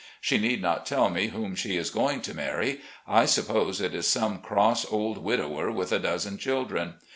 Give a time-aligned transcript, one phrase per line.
[0.19, 2.81] She need not tell me whom she is going to marry.
[3.07, 6.95] I suppose it is some cross old widower, with a dozen children.